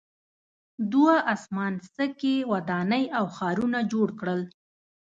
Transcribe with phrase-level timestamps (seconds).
[0.91, 4.41] دوی اسمان څکې ودانۍ او ښارونه جوړ کړل.